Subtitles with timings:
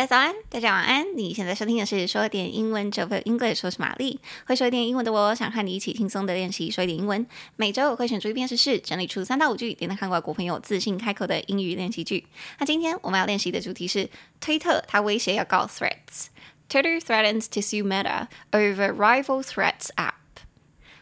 [0.00, 1.14] 大家早安，大家晚安。
[1.14, 4.18] 你现在收听的是说点英文，Jove English，我是玛丽。
[4.46, 7.26] 会说一点英文的我，想和你一起轻松的练习说一点英文。
[7.56, 12.24] 每周我会选出一篇时事，整理出三到五句，点点看外国朋友自信开口的英语练习句。
[12.58, 14.08] 那今天我们要练习的主题是
[14.40, 16.28] 推特，它威胁要告 Threads。
[16.70, 20.14] Twitter threatens to sue Meta over rival Threads app。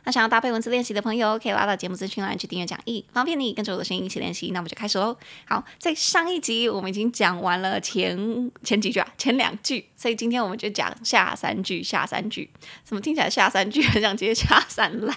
[0.08, 4.50] 那想要搭配文字练习的朋友，可以拉到节目资讯栏去订阅讲义，方便你跟着我的声音一起练习。
[4.52, 5.14] 那我们就开始喽。
[5.46, 11.82] 好，在上一集我们已经讲完了前前几句啊，前两句，所以今天我们就讲下三句。
[11.82, 12.48] 下三句
[12.84, 15.16] 怎么听起来下三句很像接下三滥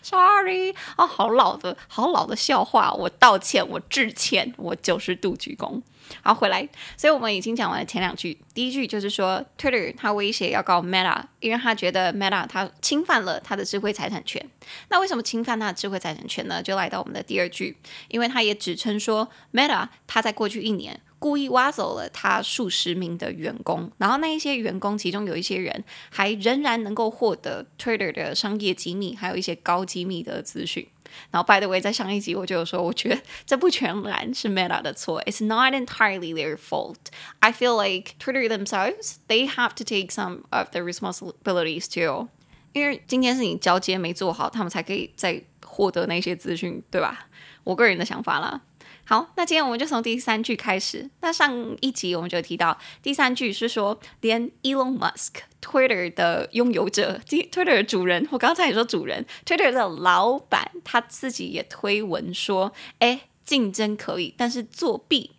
[0.00, 5.82] ？Sorry，哦，好老的好老的笑话，我道歉，我致歉，我九十度鞠躬。
[6.22, 8.38] 好，回来，所以我们已经讲完了前两句。
[8.54, 14.48] 第一句就是说，Twitter 他威胁要告 Meta，因为他觉得 Meta 他侵犯了他的智慧财产权。
[14.88, 16.62] 那为什么侵犯他的智慧财产权呢？
[16.62, 30.86] 就来到我们的第二句，因为他也指称说，Meta 他在过去一年故意挖走了他数十名的员工，然后那一些员工其中有一些人还仍然能够获得 Twitter 的商业机密，还有一些高机密的资讯。
[31.32, 36.94] 然后，by the way，在上一集我就有说，我觉得这不全然是 Meta 的错，It's not entirely their fault.
[37.40, 42.28] I feel like Twitter themselves they have to take some of the responsibilities too.
[42.72, 47.26] 因为今天是你交接没做好，他们才可以再获得那些资讯，对吧？
[47.64, 48.60] 我个人的想法啦。
[49.08, 51.08] 好，那今天我们就从第三句开始。
[51.20, 65.30] 那上一集我们就提到，第三句是说，连 Elon Musk Twitter 的拥有者，Twitter 的主人，我刚才也说主人，Twitter 的老板，他自己也推文说，哎，竞争可以，但是作弊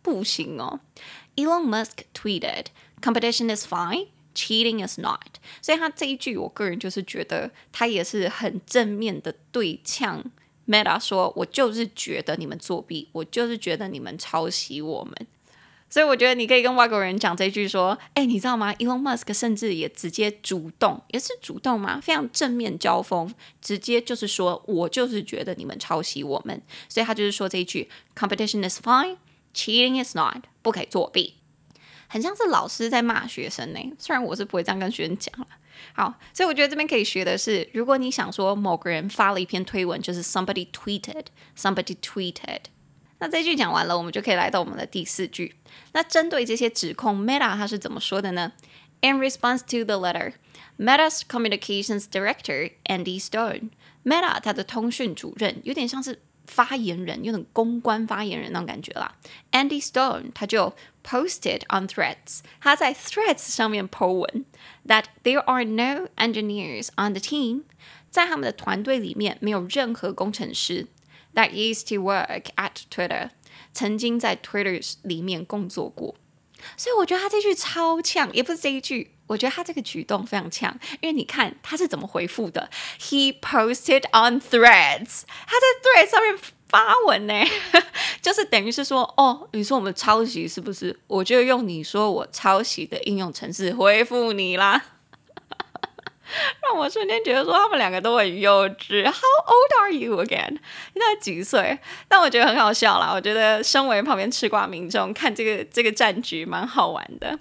[0.00, 0.80] 不行哦。
[1.36, 2.68] Elon Musk tweeted,
[3.02, 10.24] "Competition is fine, cheating is not." 所以他这一句，我个人就是觉得他也是很正面的对呛。
[10.72, 15.14] Meta 说：“我就是觉得你们作弊，我就是觉得你们抄袭我们，
[15.90, 22.00] 所以我觉得你可以跟外国人讲这句说：‘哎，你知道吗？Elon Musk 甚至也直接主动，也是主动吗？
[22.00, 29.18] 非常正面交锋，直接就是说我就是觉得你们抄袭我们，所以他就是说这一句：‘Competition is fine,
[29.54, 31.34] cheating is not’，不可以作弊，
[32.08, 33.78] 很像是老师在骂学生呢。
[33.98, 35.46] 虽然我是不会这样跟学生讲了。”
[35.94, 42.60] 好，所以我觉得这边可以学的是，如果你想说某个人发了一篇推文，就是 somebody tweeted，somebody tweeted。
[43.18, 45.54] 那这句讲完了，我们就可以来到我们的第四句。
[45.92, 48.52] 那针对这些指控，Meta 他是怎么说的呢
[49.00, 56.20] ？In response to the letter，Meta's communications director Andy Stone，Meta 他的通讯主任有点像是。
[56.44, 59.14] 发言人有点公关发言人那种感觉啦。
[59.52, 64.45] Andy Stone 他就 posted on Threads，他在 Threads 上面 po 文，
[64.87, 67.63] that there are no engineers on the team，
[68.09, 70.87] 在他们的团队里面没有任何工程师，
[71.33, 73.29] that used to work at Twitter，
[73.73, 76.15] 曾经在 Twitter 里面工作过。
[76.75, 79.13] 所以我觉得他这句超呛，也不是这一句。
[79.27, 82.69] 我觉得他这个举动非常呛，因为你看他是怎么回复的。
[82.97, 86.39] He posted on Threads，他在 Threads 上面
[86.72, 87.34] 发文呢，
[88.22, 90.98] 就是等于是说，哦，你说我们抄袭是不是？
[91.06, 94.82] 我就用你说我抄袭的应用程式回复你啦。
[96.62, 99.04] 让我瞬间觉得说他们两个都很幼稚。
[99.04, 100.52] How old are you again？
[100.94, 101.78] 你才几岁？
[102.08, 103.12] 但我觉得很好笑啦。
[103.12, 107.38] 我觉得身为旁边吃瓜民众看这个这个战局蛮好玩的。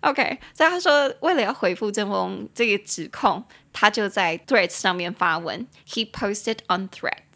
[0.00, 5.68] OK，所以他说，为了要回复这封这个指控，他就在 Threads 上面发文。
[5.88, 7.31] He posted on Threads。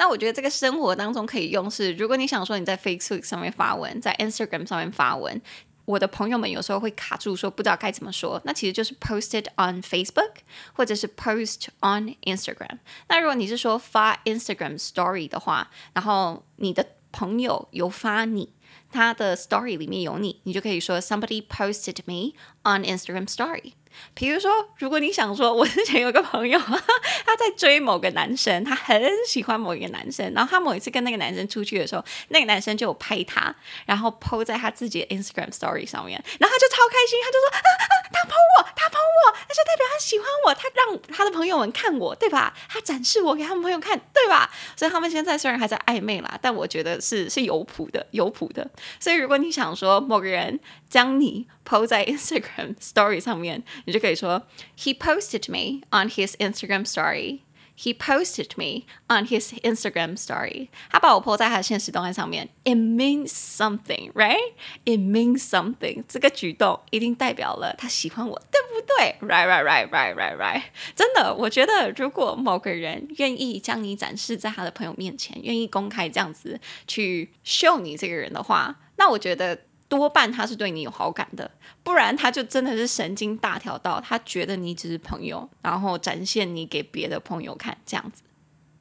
[0.00, 5.38] 那我觉得这个生活当中可以用是，如果你想说你在 Facebook 上面发文，在 Instagram 上面发文，
[5.84, 10.36] 我的朋友们有时候会卡住说不知道该怎么说，那其实就是 posted on Facebook
[10.72, 12.78] 或者是 post on Instagram。
[13.08, 18.54] 那如果你是说发 Instagram Story 的话，然后你的朋友有发你。
[18.92, 22.32] 他的 story 里面有你，你就可以说 somebody posted me
[22.64, 23.74] on Instagram story。
[24.14, 26.58] 比如说，如果你想说，我之前有个朋友，
[27.26, 33.54] 他在追某个男生，他很喜欢某一个男生，然后他某一次跟那个男生出去的时候，那个男生就有拍他，
[33.86, 42.54] 然后 po 在他自己的 Instagram story 上面，然后他就超开心，他就说啊啊，他 po 我，他 po 我，那就代表他喜欢我，他让他的朋友们看我，对吧？
[42.68, 44.50] 他展示我给他们朋友看，对吧？
[44.76, 48.68] 所以他们现在虽然还在暧昧啦，但我觉得是是有谱的，有谱的。
[48.98, 50.58] 所以如果你想说某个人
[50.89, 54.43] 将你 po 在 Instagram story 上面，你就可以说，
[54.77, 57.39] He posted me on his Instagram story.
[57.77, 60.69] He posted me on his Instagram story.
[60.89, 62.47] 他把我 po 在他的现实动态上面。
[62.63, 64.53] It means something, right?
[64.85, 66.05] It means something.
[66.07, 69.17] 这个举动一定代表了他喜欢我，对不对？
[69.19, 70.61] Right, right, right, right, right, right.
[70.95, 76.57] 真的，我觉得如果某个人愿意将你展示在他的朋友面前，愿意公开这样子
[76.87, 79.63] 去秀你这个人的话，那我觉得。
[79.90, 81.50] 多半他是对你有好感的，
[81.82, 88.22] 不然他就真的是神经大条到他觉得你只是朋友，然后展现你给别的朋友看这样子。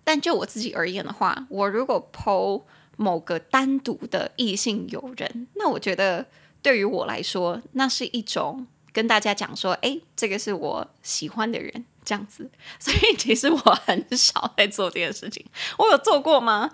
[0.04, 2.62] 但就我自己而言的话，我如果 po
[2.96, 6.28] 某个单独的异性友人，那我觉得
[6.62, 12.52] 对于我来说，那是一种跟大家讲说，哎，这个是我喜欢的人这样子。
[12.78, 15.44] 所以其实我很少在做这件事情。
[15.80, 16.70] 我有做过吗？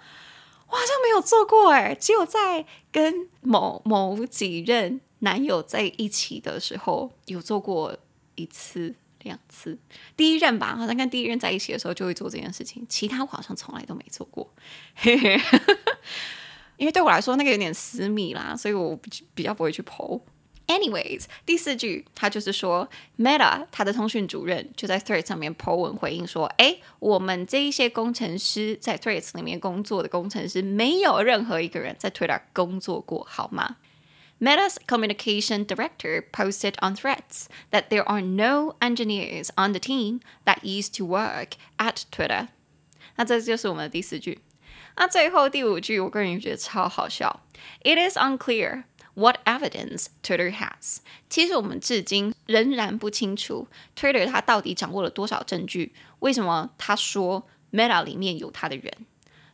[0.68, 7.96] 我好像没有做过哎，只有在跟某某几任男友在一起的时候有做过
[8.36, 9.78] 一次两次。
[10.18, 14.48] 第一任吧，好像跟第一任在一起的时候就会做这件事情，其他我好像从来都没做过。
[14.96, 15.40] 嘿嘿，
[16.78, 19.00] 因为对我来说那个有点私密啦，所以我
[19.34, 20.20] 比较不会去剖。
[20.67, 22.89] Anyways，第四句他就是说，
[23.19, 33.79] Meta 他的通讯主任就在 Threads 上面 po 文回应说，哎，我们这一些工程师在 Threads 里面工作的工程师，没有任何一个人在 Twitter 工作过，好吗？
[34.39, 40.97] Meta's communication director posted on Threads that there are no engineers on the team that used
[40.99, 42.47] to work at Twitter。
[43.17, 44.39] 那这就是我们的第四句。
[44.97, 47.41] 那最后第五句，我个人觉得超好笑。
[47.83, 48.85] It is unclear。
[49.15, 50.99] What evidence Twitter has？
[51.29, 55.93] 其实我们至今仍然不清楚 Twitter 它到底掌握了多少证据。
[56.21, 58.93] 为什么他说 Meta 里面有他的人？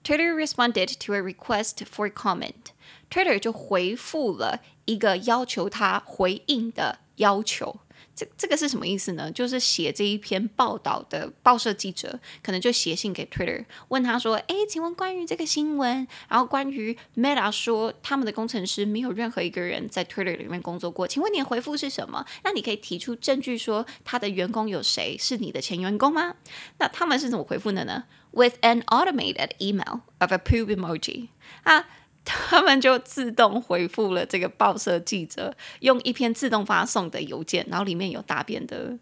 [0.04, 7.80] Twitter responded to a request for comment。Twitter 就回复了一个要求他回应的要求。
[8.15, 9.31] 这这个是什么意思呢？
[9.31, 22.25] 就是写这一篇报道的报社记者，可能就写信给 Twitter，问他说：“诶，请问关于这个新闻，然后关于 Meta 说他们的工程师没有任何一个人在 Twitter 里面工作过，请问你的回复是什么？
[22.43, 26.35] 那你可以提出证据说他的员工有谁是你的前员工吗？
[26.79, 31.29] 那他们是怎么回复的呢？With an automated email of a poop emoji
[31.63, 31.87] 啊。”
[32.23, 38.97] 他们就自动回复了这个报社记者，用一篇自动发送的邮件，然后里面有大便的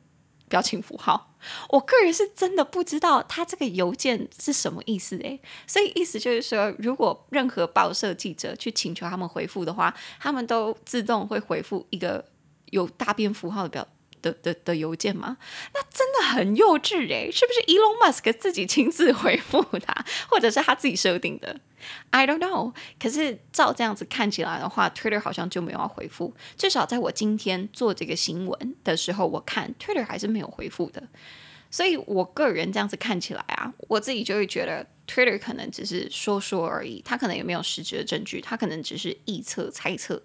[0.48, 1.36] 表情符号。
[1.70, 12.26] 我个人是真的不知道他这个邮件是什么意思诶，所以意思就是说，如果任何报社记者去请求他们回复的话，他们都自动会回复一个
[12.72, 13.88] 有大便符号的表
[14.22, 15.38] 的的的邮件吗？
[15.74, 21.60] 那真的很幼稚诶，是不是 Elon Musk 自己亲自回复他，或者是他自己设定的
[22.12, 26.34] ？I don't know，可是照这样子看起来的话，Twitter 好像就没有要回复。
[26.58, 31.04] 至少在我今天做这个新闻的时候，我看 Twitter 还是没有回复的。
[31.72, 40.20] 所以我个人这样子看起来啊，我自己就会觉得 Twitter 可能只是说说而已，他可能也没有实质的证据，他可能只是臆测猜测。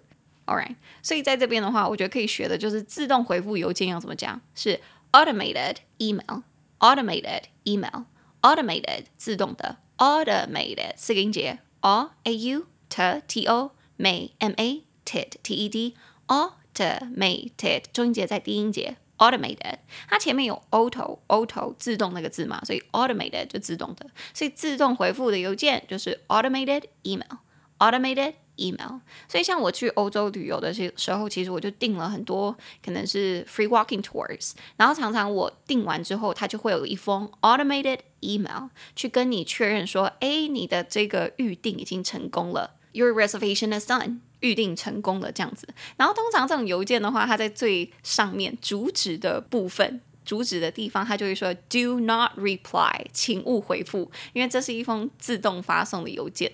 [0.45, 4.79] Alright，所以在这边的话，我觉得可以学的就是自动回复邮件要怎么讲，是
[5.11, 9.77] automated email，automated email，automated 自动的。
[9.97, 15.69] automated 四个音节，a a u t t o m a m a t e d t e
[15.69, 15.95] d
[16.27, 19.77] automated 中音节在低音节，automated
[20.09, 27.37] 它前面有 auto auto 自动那个字嘛，所以 automated 就自动的，所以自动回复的邮件就是 automated email
[27.79, 45.67] automated email，所以像我去欧洲旅游的时时候，其实我就订了很多可能是 free walking tours，然后常常我订完之后，它就会有一封 automated email 去跟你确认说，哎，你的这个预订已经成功了，your reservation is done，预订成功了这样子。
[45.97, 56.51] 然后通常这种邮件的话，它在最上面主旨的部分，主旨的地方，它就会说 do not reply，请勿回复，因为这是一封自动发送的邮件。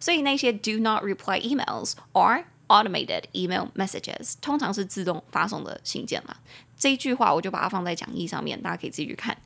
[0.00, 6.34] 所以那些 do not reply emails or automated email messages 通常是自动发送的信件嘛。
[6.76, 9.36] 这一句话我就把它放在讲义上面，大家可以自己去看。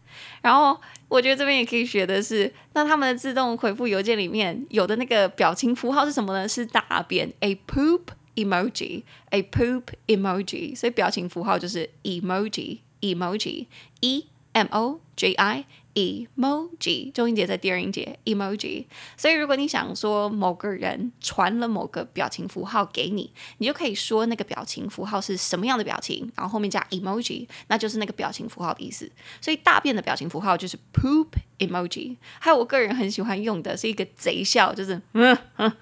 [0.41, 6.49] 然后我觉得这边也可以学的是，那他们的自动回复邮件里面有的那个表情符号是什么呢？
[6.49, 8.03] 是大便，a poop
[8.37, 10.77] emoji，a poop emoji。
[10.77, 15.67] 所以表情符号就是 emoji，emoji，e m o j i。
[15.95, 18.85] emoji，中音节在第二音节，emoji。
[19.17, 29.09] 所以如果你想说某个人传了某个表情符号给你，你就可以说那个表情符号是什么样的表情，然后后面加 emoji，那就是那个表情符号的意思。
[29.41, 31.29] 所以大便的表情符号就是 poop
[31.61, 32.17] emoji。
[32.41, 35.73] 还有我个人很喜欢用的是一个贼笑，就是嗯 嗯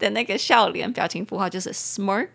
[0.00, 2.30] 的那个笑脸表情符号就是 smirk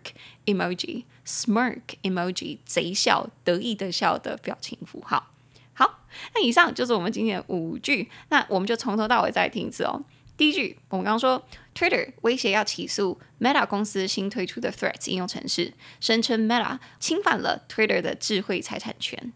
[0.46, 5.31] emoji emoji，smirk emoji，贼笑得意的笑的表情符号。
[5.73, 8.09] 好，那以上就是我们今天的五句。
[8.29, 10.03] 那我们就从头到尾再听一次哦。
[10.37, 19.31] 第一句，我们刚刚说，Twitter 威胁要起诉 Meta 公司新推出的 Threads 应用程式，声称 Meta 侵犯了 Twitter 的智慧财产权。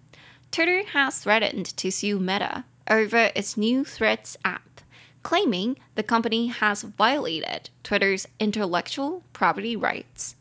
[0.52, 4.82] Twitter has threatened to sue Meta over its new Threads app,
[5.22, 10.32] claiming the company has violated Twitter's intellectual property rights.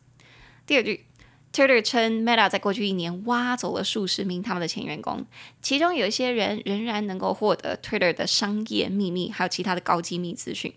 [0.65, 1.05] 第二句
[1.53, 5.25] ，Twitter 称 Meta 在过去一年挖走了数十名他们的前员工，
[5.61, 10.73] 其中有一些人仍然能够获得 Twitter 的商业秘密，还有其他的高机密资讯。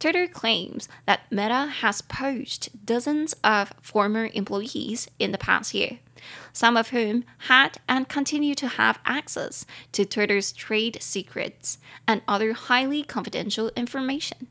[0.00, 5.98] Twitter claims that Meta has poached dozens of former employees in the past year,
[6.54, 12.52] some of whom had and continue to have access to Twitter's trade secrets and other
[12.54, 14.46] highly confidential information.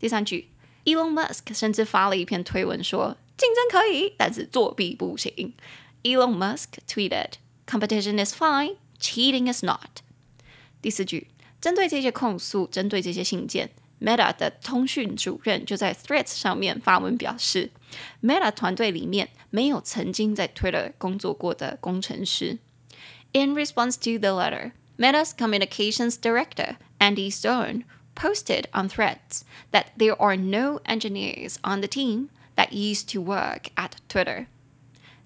[0.00, 0.48] 第三句，
[0.86, 5.54] Elon Musk 甚至发了一篇推文说， 竞争可以，但是作弊不行。
[6.02, 7.32] Elon Musk tweeted,
[7.66, 10.02] "Competition is fine, cheating is not."
[10.80, 11.28] 第四句，
[11.60, 13.70] 针对这些控诉，针对这些信件。
[14.00, 17.72] Meta 的通讯主任就在 Threads 上面发文表示，
[18.22, 22.58] Meta 团队里面没有曾经在 Twitter 工作过的工程师。
[23.32, 27.82] In response to the letter, Meta's communications director Andy Stone
[28.14, 33.70] posted on Threads that there are no engineers on the team that used to work
[33.76, 34.46] at Twitter.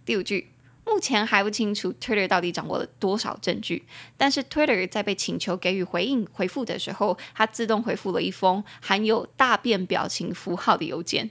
[0.05, 0.49] 第五句。
[0.85, 3.85] 目前还不清楚 Twitter 到底掌握了多少证据，
[4.17, 11.31] 但是 Twitter 在被请求给予回应回复的时候，它自动回复了一封含有大便表情符号的邮件。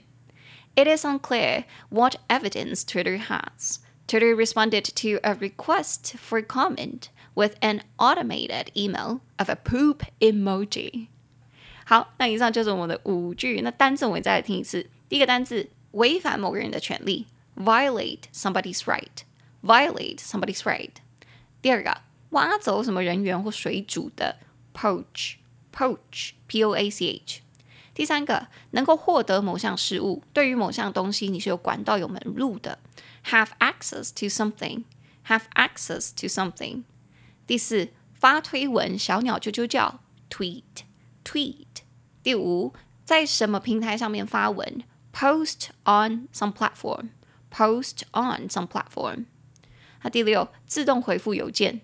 [0.74, 3.76] It is unclear what evidence Twitter has.
[4.06, 11.08] Twitter responded to a request for comment with an automated email of a poop emoji.
[11.84, 13.60] 好，那以上就是我们的五句。
[13.60, 14.88] 那单词我们再来听一次。
[15.10, 17.26] 第一个单词， 违反某个人的权利，
[17.56, 20.90] violate somebody's right。violate somebody's right。
[21.60, 24.38] 第二个，挖走什么人员或水煮的，
[24.74, 27.40] poach，poach，p-o-a-c-h。
[27.94, 32.78] 第三个，能够获得某项事物，对于某项东西你是有管道有门路的，
[33.26, 36.84] have access to something，have access to something。
[37.46, 40.00] 第四，发推文，小鸟啾啾叫，
[40.30, 41.66] tweet，tweet。
[42.22, 42.72] 第五，
[43.04, 44.82] 在什么平台上面发文
[45.16, 49.26] ，post on some platform，post on some platform。
[50.02, 51.82] 那第六，自动回复邮件，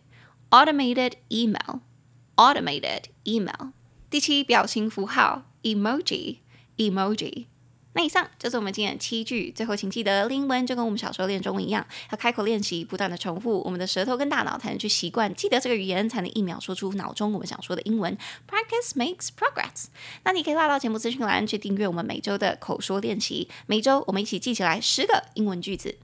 [0.51, 3.73] automated email，automated email。
[4.11, 7.47] 第七，表情符号，emoji，emoji。
[7.94, 9.52] 那以上就是我们今天的七句。
[9.52, 18.18] 最后，请记得英文就跟我们小时候练中文一样，要开口练习，不断的重复，我们的舌头跟大脑才能去习惯，记得这个语言，才能一秒说出脑中我们想说的英文。
[18.50, 19.86] Practice makes progress。
[20.24, 25.98] 那你可以拉到节目资讯栏去订阅我们每周的口说练习，每周我们一起记起来十个英文句子。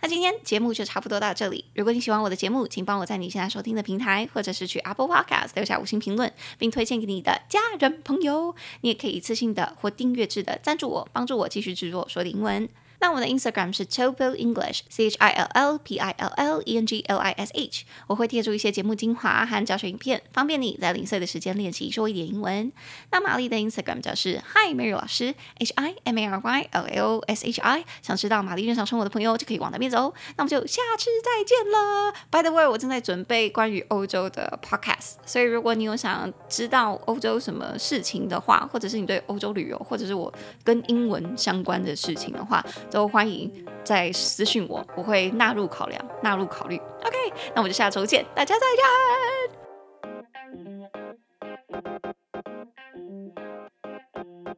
[0.00, 1.64] 那今天节目就差不多到这里。
[1.74, 8.54] 如果你喜欢我的节目，请帮我在你现在收听的平台，或者是去 Apple Podcast 留下五星评论，并推荐给你的家人朋友。
[8.82, 12.68] 你也可以一次性的或订阅制的赞助我，帮助我继续制作说的英文。
[13.00, 17.04] 那我的 Instagram 是 Chill English，C H I L L P I L L E N G
[17.08, 17.84] L I S H。
[18.06, 22.72] 我会贴出一些节目精华和教学影片，方便你在零碎的时间练习说一点英文。
[23.10, 27.84] 那玛丽的 Instagram 则是 Hi Mary 老师，H I M A R Y L L S H I。
[28.02, 30.12] 想知道玛丽日常生活的朋友就可以往那边走。
[30.36, 32.12] 那我们就下次再见了。
[32.30, 40.32] By the way，我正在准备关于欧洲的 podcast，所以如果你有想知道欧洲什么事情的话，或者是你对欧洲旅游，或者是我
[40.64, 43.50] 跟英文相关的事情的话，都欢迎
[43.84, 46.76] 再私信我，我会纳入考量，纳入考虑。
[47.04, 47.16] OK，
[47.54, 49.65] 那我们就下周见，大家再见。